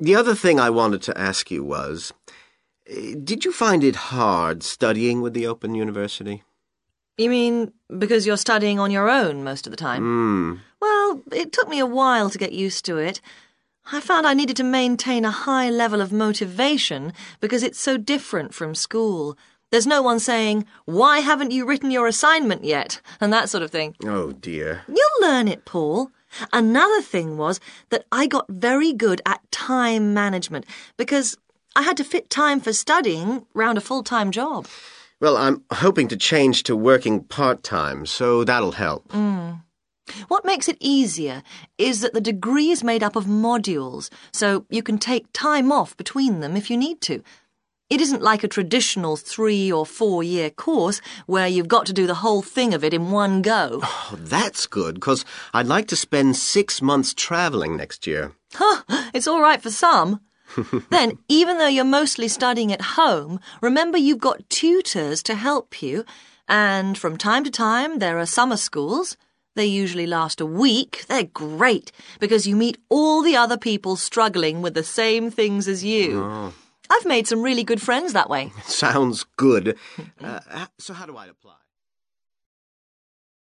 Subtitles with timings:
[0.00, 2.12] The other thing I wanted to ask you was
[2.86, 6.42] eh, Did you find it hard studying with the Open University?
[7.18, 10.02] You mean because you're studying on your own most of the time?
[10.02, 10.54] Hmm.
[10.80, 13.20] Well, it took me a while to get used to it.
[13.92, 18.54] I found I needed to maintain a high level of motivation because it's so different
[18.54, 19.36] from school.
[19.70, 23.00] There's no one saying, Why haven't you written your assignment yet?
[23.20, 23.96] and that sort of thing.
[24.04, 24.82] Oh, dear.
[24.88, 26.10] You'll learn it, Paul.
[26.52, 27.60] Another thing was
[27.90, 30.64] that I got very good at time management
[30.96, 31.36] because
[31.76, 34.66] I had to fit time for studying round a full time job.
[35.20, 39.08] Well, I'm hoping to change to working part time, so that'll help.
[39.08, 39.62] Mm.
[40.28, 41.42] What makes it easier
[41.78, 45.96] is that the degree is made up of modules, so you can take time off
[45.96, 47.22] between them if you need to.
[47.90, 52.06] It isn't like a traditional three or four year course where you've got to do
[52.06, 53.80] the whole thing of it in one go.
[53.82, 58.32] Oh, that's good, because I'd like to spend six months traveling next year.
[58.54, 58.82] Huh,
[59.12, 60.20] it's all right for some.
[60.90, 66.04] then, even though you're mostly studying at home, remember you've got tutors to help you,
[66.46, 69.16] and from time to time there are summer schools.
[69.56, 71.06] They usually last a week.
[71.08, 75.84] They're great because you meet all the other people struggling with the same things as
[75.84, 76.22] you.
[76.22, 76.52] Oh.
[76.90, 78.52] I've made some really good friends that way.
[78.64, 79.78] Sounds good.
[80.22, 81.54] Uh, so, how do I apply?